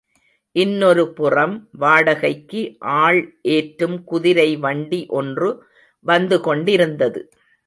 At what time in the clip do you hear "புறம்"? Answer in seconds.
1.13-1.53